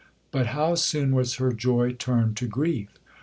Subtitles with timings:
[0.31, 2.89] But how soon was her joy turned to grief!